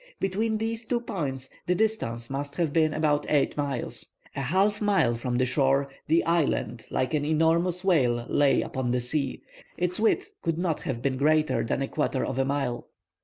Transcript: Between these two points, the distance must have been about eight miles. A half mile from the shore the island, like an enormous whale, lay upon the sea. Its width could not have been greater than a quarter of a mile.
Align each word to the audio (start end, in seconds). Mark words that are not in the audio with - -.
Between 0.19 0.57
these 0.57 0.83
two 0.83 0.99
points, 0.99 1.51
the 1.67 1.75
distance 1.75 2.27
must 2.27 2.55
have 2.55 2.73
been 2.73 2.91
about 2.91 3.27
eight 3.29 3.55
miles. 3.55 4.07
A 4.35 4.41
half 4.41 4.81
mile 4.81 5.13
from 5.13 5.35
the 5.37 5.45
shore 5.45 5.87
the 6.07 6.25
island, 6.25 6.87
like 6.89 7.13
an 7.13 7.23
enormous 7.23 7.83
whale, 7.83 8.25
lay 8.27 8.63
upon 8.63 8.89
the 8.93 9.01
sea. 9.01 9.43
Its 9.77 9.99
width 9.99 10.31
could 10.41 10.57
not 10.57 10.79
have 10.79 11.03
been 11.03 11.17
greater 11.17 11.63
than 11.63 11.83
a 11.83 11.87
quarter 11.87 12.25
of 12.25 12.39
a 12.39 12.45
mile. 12.45 12.87